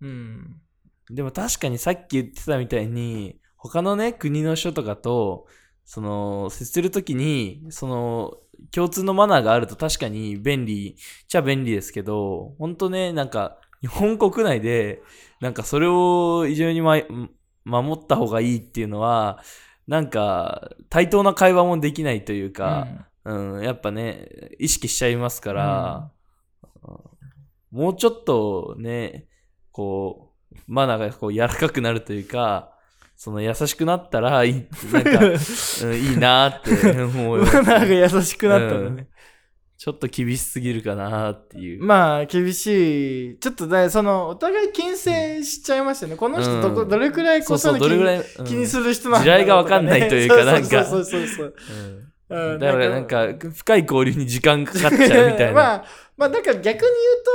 [0.01, 0.61] うん。
[1.09, 5.47] でも確かにさっき言ってたみたいに、他のね、国の人とかと、
[5.85, 8.33] その、接するときに、その、
[8.71, 15.01] 共通のマナーがあると確かに便利っちゃ便利ですけど、本当ね、なんか、日本国内で、
[15.39, 16.97] なんかそれを非常に、ま、
[17.65, 19.41] 守った方がいいっていうのは、
[19.87, 22.87] なんか、対等な会話もできないというか、
[23.25, 24.27] うん、やっぱね、
[24.59, 26.11] 意識しちゃいますから、
[27.71, 29.27] もうちょっとね、
[29.71, 32.73] こう、マナーがこう柔らかくなるというか、
[33.15, 39.07] その優しくなったらいい、なんか、 うん、いいなって思うマナーが優しくなったんだね。
[39.81, 41.83] ちょっと厳しすぎるかなっていう。
[41.83, 43.39] まあ、厳しい。
[43.39, 46.15] ちょっとだ、その、お互い牽制しちゃいましたね。
[46.15, 51.55] この人どこ、うんどれくらいこその気どれぐらい、に気にする、る人なんだ地雷がわかんないというかなんかそうそうそう
[52.29, 55.51] だからなんか、深い交流に時間かかっちゃうみたいな。
[55.57, 56.87] まあ、まあ、だから逆に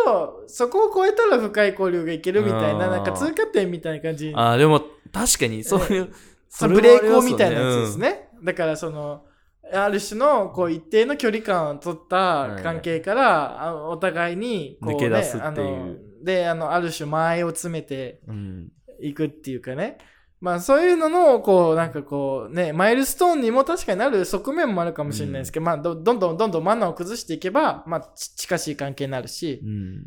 [0.04, 4.32] 言うと、そこを超えたら深い交流がいけるみたいな、うんなんか通過点みたいな感じ。
[4.32, 6.12] ああ、でも確かにそういう、
[6.48, 8.28] そのブレーコーみたいなやつですね。
[8.44, 9.24] だからその、
[9.72, 18.72] ある種のこう一定の距離感を取った関係から、あお互いにこう、ね、抜け出すっていうあのであのある種間合いを詰めてうん。
[19.00, 19.98] いくっていうかね
[20.40, 30.06] まあそういうののこうなんかこうねマイルストーンにも確かになる側面もあるかもしれないですけど、まあどどんどんどんどんマナーを崩していけば、まあ、ち近しい関係になるし、うん。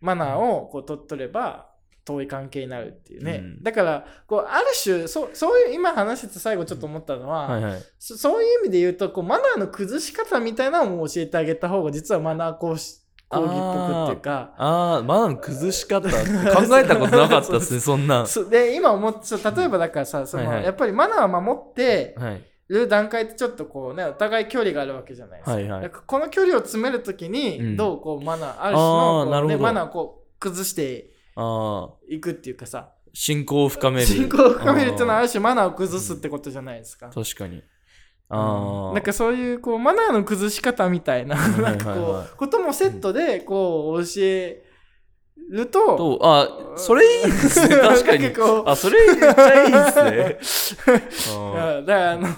[0.00, 1.67] マナーをこう取っとれば
[2.08, 3.62] 遠い関係になるっていうね、うん。
[3.62, 7.82] だからこうある種そそういう今話してて最後ちょっと思ったのは、はいはい。
[7.98, 14.54] そそういう意味で言うとこうマナーの崩し方みたいなのも教えてあげた方が実はマナー講師講義っぽくっていうか。
[14.56, 18.24] ああ、マナーの崩し方考えたことなかったですね、そんな。
[18.26, 20.64] そで今思って例えばだからさその、はいはい。
[20.64, 22.44] やっぱりマナーを守ってはい。
[22.68, 25.82] る段階ってちょっとこうねお互い距離があるわけじゃないですか,、はいはい。
[25.82, 27.76] だからこの距離を詰めるときうにん。
[27.76, 31.10] どうこうマナー、ある種あのね、マナーをこう崩して
[31.40, 34.06] ああ、いくっていうかさ信仰を深める。
[34.06, 37.06] 信仰を深めるっていうのはあある種マナーを崩すってことじゃないですか。
[37.06, 37.62] ー確かに。
[38.28, 38.94] ああ。
[38.94, 44.64] なんかそういうこうマナーの崩し方みたいなはいなんかこうこともセットでこう教え
[45.50, 48.32] るとと、あ、それいいですね、確かに。
[48.66, 49.72] あ、それめっちゃいい
[50.36, 50.88] ですね。
[51.86, 52.28] だからあの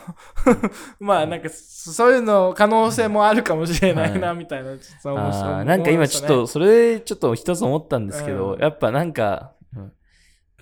[1.01, 5.11] まあなんかそそういうの可能性もあるかもしれないなはみたいなちょっと
[5.63, 8.61] いなんか今ちょっと、それちょっと一つ思ったんですけど、うん。
[8.61, 9.53] やっぱなんか、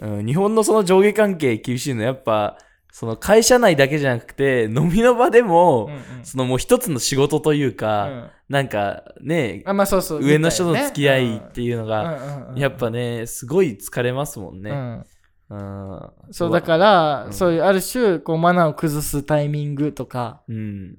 [0.01, 0.19] うん。
[0.19, 0.27] うん。
[0.27, 2.59] 日本のその上下関係厳しいのはやっぱ、
[2.93, 14.71] その会社内だけじゃなくて、飲みの場でも、うんうんそのもう一つの仕事といううか、んなんかね、あまあそうそう上の人との付き合いっていうのが、がやっぱね、すごい疲れますもんね。
[14.71, 15.05] うん
[15.51, 16.11] うん。
[16.31, 20.97] そうだから、うんそういうある種こうマナーを崩すタイミングとかうん。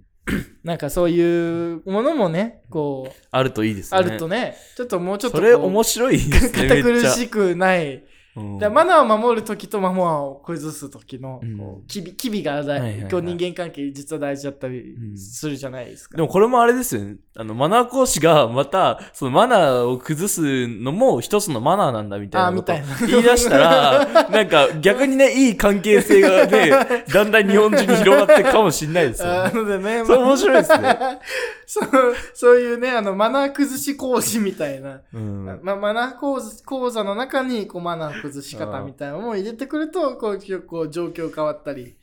[0.63, 3.97] なんかそういうものもねこうあるといいですね。
[3.97, 6.69] あるとねちょっともうちょっとそれ面白いですね。
[6.69, 6.84] 堅。
[6.84, 8.04] 苦しくない
[8.39, 16.17] うんマナーを守るときとマナーを崩すときのうんこう機微機微が大、はいはい人間関係実は大事だったりうんするじゃないですか。
[16.17, 17.17] でもこれもあれですよね。
[17.39, 22.73] あの、マナー講師がまた、そのマナーを崩すのも一つのマナーなんだみたいなこと
[23.08, 29.38] 言い出したら、 なんか逆にね、いい関係性がね、 だんだん日本中に広がっていくかもしれないですよね。
[29.38, 30.99] あのでね、それ面白いですね。
[31.65, 31.89] そう
[32.34, 34.99] そういうね、あの、マナー崩し講師みたいな。
[35.13, 35.60] うん。
[35.63, 41.95] ま、マナー講座講座の中にこうマナー崩し方みたいなのも入れてくるとこう結構状況変わったり、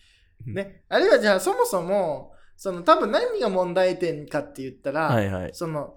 [0.46, 5.50] ね、あるいはじゃあそもそもその多分何が問題点かって言ったら、はいはい。
[5.52, 5.94] その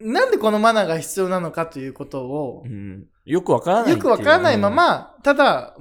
[0.00, 5.76] なんでこのマナーが必要なのかということをうん、よくわからないよくわからないまうん、ま、ただ、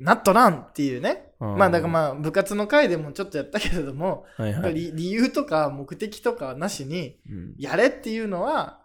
[0.00, 1.30] なっとらんっていうね。
[1.40, 4.74] うんまあだからまあ部活の会でもちょっとやったけれども、はいはい。
[4.74, 8.80] 理理由とか目的とかなしにうんやれっていうのは、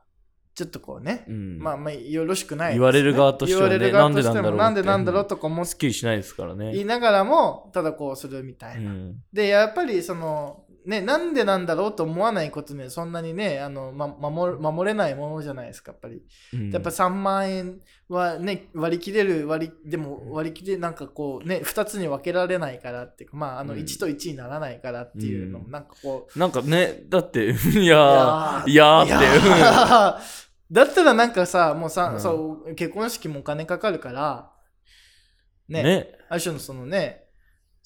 [0.55, 6.73] ちょっとこうね、うんまあまあよろしくないね、言われる側としてはねてもなでななんんでなんんだろうってだろうとか思っすっきりしないですからね。
[6.73, 8.89] 言いながらも、ただこうするみたいうな。
[8.91, 9.15] ん。
[9.31, 16.23] で、やっぱりその、ね、なんでなんだろうと思わないことね、そんなにね、あの、ま、守る守れないものじゃないですか、やっぱり。
[16.51, 16.71] うん。
[16.71, 23.79] やっぱ3万円はね、割り切れる、割り、でも割り切れ、なんかこうね、2つに分けられないからっていうか、まあ、あの、うん。
[23.81, 25.71] 1と1にならないからっていうのも、うん。
[25.71, 29.13] なんかこう、なんかね、だって、いやー、いやーって。
[30.73, 32.19] だったらなんかさ、もうさ、うん。
[32.19, 34.51] そう、結婚式もお金かかるから、
[35.67, 36.11] ね、ね。
[36.29, 37.28] ある種のそのね、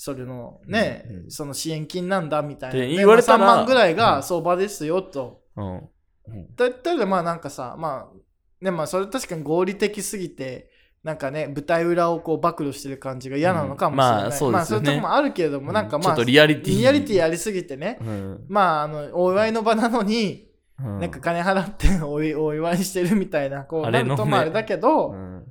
[0.03, 5.43] それのね、うんうんその支援金なんだみたいな、言われたらまあ3万ぐらいうんが相場ですよと。
[5.55, 5.75] うん。
[5.77, 8.17] うんだったらまあなんかさ、まあ、
[8.61, 10.69] ね、まあそれ確かに合理的すぎて、
[11.03, 14.15] なんかね、舞台裏をこう暴露してる感じが嫌なのかもしれない。
[14.15, 16.77] うんまあそうですよねまあそういうとこもあるけれども、なんかまあ、リアリティ。
[16.79, 18.45] リアリティやりすぎてね、うん。
[18.49, 20.49] まあ、あの、お祝いの場なのに、
[20.83, 25.45] うんなんか金払って お祝いしてるみたいな、こうなるとまああれだけど、うん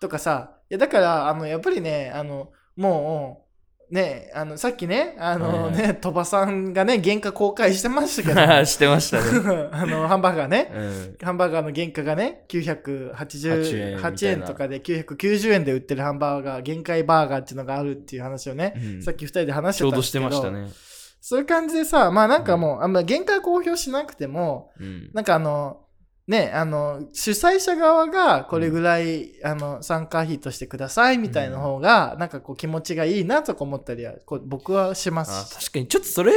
[0.00, 3.45] とかさ、いやだから、あの、やっぱりね、あの、もう、
[3.90, 9.68] ね、あの、さっきね、あのはいね、鳥羽さんがね、原価公開してましたけど、 してましたね。
[9.70, 11.16] あの、ハンバーガーね、うん。
[11.24, 20.86] ハンバーガーの原価がね、988円とかで990円で売ってるハンバーガー、限界バーガーっていうのがあるっていう話をね、うんさっき2人で話しちょうどしててたんですけど、ましたね。
[21.20, 25.10] そういう感じでさ、まあなんかもう、あんま限界公表しなくても、うん。
[25.12, 25.85] なんかあの、
[26.28, 35.54] ね、あの、主催者側がこれぐらい、あの、参加費としてくださいみたいな方が、なんかこう気持ちがいいなとか思ったりは、こう僕はしまあす。
[35.56, 36.32] 確かに、ちょっとそれ、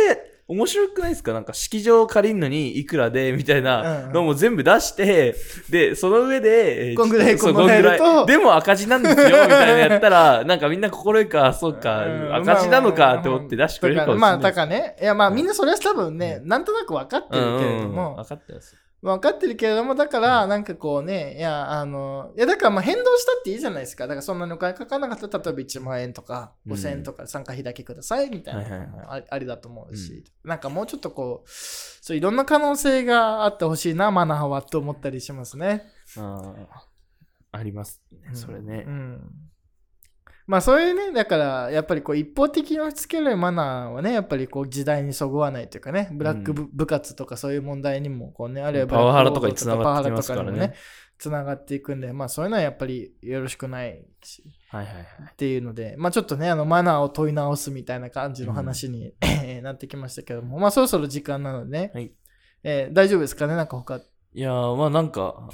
[0.48, 1.32] 面白くないですか？
[1.34, 3.34] なんか式場借りんのにいくらで？
[3.34, 5.36] みたいなのも全部出して、
[5.70, 14.44] で、その上で、えーこんぐらいこんぐらいでも赤字なんですよ、 みたいなやったら、なんかみんな心得か、そうか、うん赤字なのかって思って出してくれるかもしれまあ、ないです。
[14.44, 17.92] だからね、いやまあみんなそれは多分ね、なんとなく分かってるけれどうんうんうん。
[17.92, 18.76] も、分かってます。
[19.02, 24.06] 分かってるけれども、だから、なんかこうね、いや、あの、いや、だからまあ変動したっていいじゃないですか。
[24.06, 35.86] だからそんなにお金かからなかったら、例えば1万円とかうん5000円とか参加費だけくださいみたいなあありだと思うし、なんかもうちょっとこう、そういろんな可能性があってほしいな、マナーはと思ったりしますね。
[36.18, 36.84] ああ
[37.52, 38.92] ありますね、それねう。
[38.92, 39.22] ん。
[40.50, 50.48] まあそういうね、だからやっぱりこう一方的に押し付けるマナーはね、やっぱりこう時代にそぐわないというかね、ブラック部,、部活とかそういう問題にもこうね、あるいはパワハラとかに繋がってきますからね。
[50.50, 50.74] パワハラとにも
[51.20, 55.06] つながっていくんで、まあそういうのはやっぱりよろしくないし、はいはいはい。
[55.34, 59.14] っていうので、まあちょっとね、あのマナーを問い直すみたいな感じの話に、
[59.62, 62.12] なってきましたけども、まあそろそろ時間なのでね、はい。
[62.64, 63.98] えー大丈夫ですかね、なんか他、
[64.34, 65.48] いやー、まあなんか、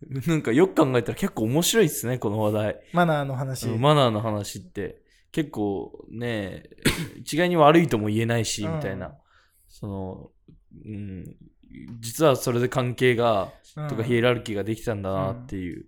[0.28, 2.80] なんかよく考えたら結構面白いですね、この話題。
[2.92, 3.68] マナーの話。
[3.68, 6.64] うんマナーの話って結構ね、
[7.16, 9.16] 一概に悪いとも言えないし、うんみたいな。
[9.68, 10.30] その、
[10.84, 11.36] うん、
[12.00, 15.86] 実はそれで関係が、うんとかヒエラルキーができたんだなっていう、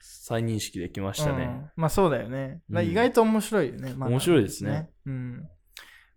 [0.00, 1.44] 再認識できましたね。
[1.44, 2.62] うんまあそうだよね。
[2.70, 3.94] 意外と面白いよね。
[3.94, 4.90] まあ面白いですね。
[5.06, 5.48] うん。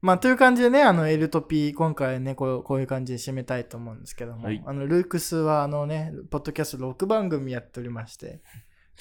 [0.02, 4.62] まあという感じでね、あの、エルトピー、今回ねこう、こういう感じで締めたいと思うんですけども、はい。
[4.66, 8.42] あの、ルークスはあのね、ポッドキャスト6番組やっておりまして、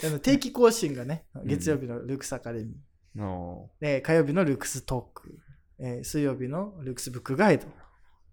[0.00, 1.46] であの定期更新がね、ん。
[1.46, 5.38] 月曜日のルークスアカデミー、ので火曜日のルークストーク、
[5.78, 7.66] えー水曜日のルークスブックガイド、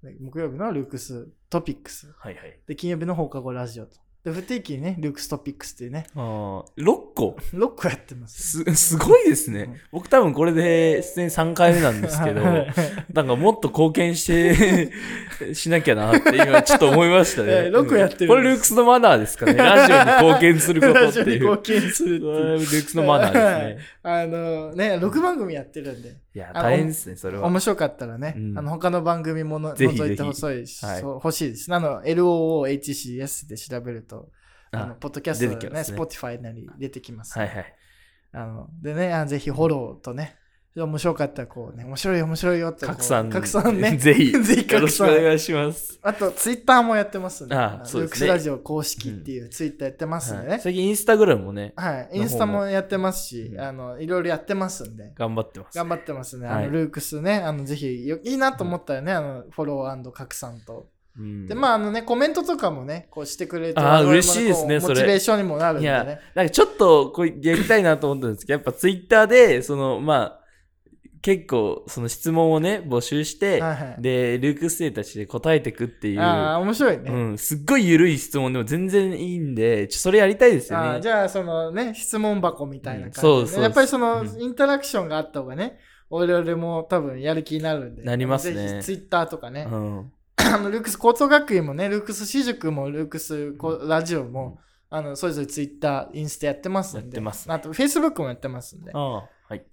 [0.04, 2.60] で木曜日のルークストピックス、はいはい。
[2.68, 3.98] で、金曜日の放課後ラジオと。
[4.28, 8.64] で、不定期にね、ルークストピックスっていうね、あー6個？6個やってます。
[8.66, 9.82] す、すごいですうんね。
[9.90, 12.68] 僕多分これで出演3回目なんですけど、は い
[13.14, 14.92] なんかもっと貢献して、
[15.56, 17.48] しなきゃなって今ちょっと思いましたね。
[17.50, 19.54] えー六個やってるこれルークスのマナーですかね。
[19.54, 21.50] ラジオに貢献することラジオにっていう。
[21.52, 22.26] 貢献するって。
[22.26, 23.78] ルークスのマナーですね。
[24.04, 27.48] あのね、6番組やってるんで、いや、大変ですね、それは。
[27.48, 31.74] 面白かったらね、うんあの他の番組もの覗いてほしいし、はい欲しいです。
[31.74, 34.30] あの、LOOHCS で調べると、
[34.72, 37.40] あのあポッドキャストね、ね Spotify なり出てきます。
[37.40, 37.76] はいはい。
[38.34, 40.37] あのでね、あぜひフォローとね、
[40.86, 43.30] 面白かったらこうね、面白い面白いよって拡散。
[43.30, 43.96] 拡散ね。
[44.00, 44.32] ぜひ。
[44.44, 45.08] ぜひよろ拡散。
[45.08, 46.00] しくお願いします。
[46.02, 50.50] あと、ツイッターもやってますんで、あそうですねルークスラジオ公式っていうツイッターやってますんでね。
[50.50, 55.78] はい最近インスタグラムもね、はい、インスタもやってますし、うんあの、いろいろやってますんで、頑張ってます。
[55.78, 56.48] 頑張ってますね。
[56.48, 60.90] あの、はいルークスね、あの、ぜひよ、いいなと思ったらね、あの、フォロー拡散と。
[61.20, 70.47] うんで、まあ、あのね、コメントとかもね、こうしてくれると、あ嬉しいですねモチベーションにもなるんでね。、なんかちょっとこれやりたいなと思ったんですけど、やっぱツイッターで、その、まあ、
[71.22, 74.02] 結構、その質問をね、募集して、はいはい。
[74.02, 77.12] で、ルークス生たちで答えてくっていう、ああ、面白いね。
[77.12, 81.02] うん、すっごい緩い質問でも全然いいんで、ちょそれやりたいですよね。
[81.02, 88.04] じゃあ、そのね、質問箱みたいな感じで、うんそうそうやっぱりその、うんインタラクションがあった方がね、我々も多分やる気になるんで。
[88.04, 90.12] なりますねぜひツイッターとかね、うん。
[90.38, 94.60] あのルークス高等学院もね、ルークス私塾もルークスこラジオも、
[94.90, 99.66] あのそれぞれツイッター、インスタやってますんで、やってますねあとフェイスブックもやってますんで、ああ、はい。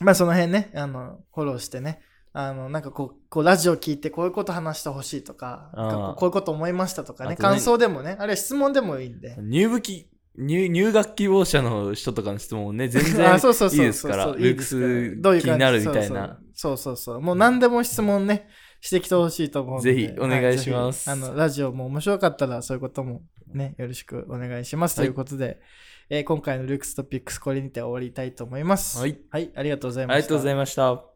[0.00, 2.00] まあその辺ね、あのフォローしてね、
[2.32, 5.88] あのなんかこうこうラジオ聞いてこういうこと話してほしいとか、あー。
[5.88, 9.36] なんかこういうこと思いましたとかね、あとね感想でもね、あるいは質問でもいいんで。
[9.38, 16.38] 入部き入入学希望者の人とかの質問もね、全然 あそうそうそういいですから、そうそうルークス気になるみたいな。
[16.52, 18.48] そうそうそうそうもう何でも質問ね
[18.80, 19.94] してきてほしいと思うので。
[19.94, 21.10] ぜひお願いします。
[21.10, 23.22] あのラジオも面白かったらそういうことも
[23.54, 25.60] ねよろしくお願いします、はいということで、
[26.08, 28.98] えー今回のルークストピックスこれにて終わりたいと思います。
[28.98, 30.14] はい、はい、ありがとうございました。
[30.14, 31.15] ありがとうございました。